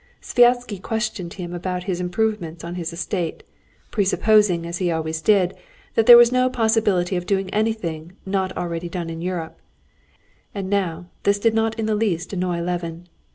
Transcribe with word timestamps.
Sviazhsky 0.19 0.81
questioned 0.81 1.33
him 1.35 1.53
about 1.53 1.83
his 1.83 2.01
improvements 2.01 2.63
on 2.63 2.73
his 2.73 2.91
estate, 2.91 3.43
presupposing, 3.91 4.65
as 4.65 4.79
he 4.79 4.89
always 4.89 5.21
did, 5.21 5.53
that 5.93 6.07
there 6.07 6.17
was 6.17 6.31
no 6.31 6.49
possibility 6.49 7.15
of 7.15 7.27
doing 7.27 7.51
anything 7.51 8.13
not 8.25 8.49
done 8.55 8.63
already 8.63 8.87
in 8.91 9.21
Europe, 9.21 9.61
and 10.55 10.71
now 10.71 11.05
this 11.21 11.37
did 11.37 11.53
not 11.53 11.77
in 11.77 11.85
the 11.85 11.93
least 11.93 12.33
annoy 12.33 12.61
Levin. 12.61 13.09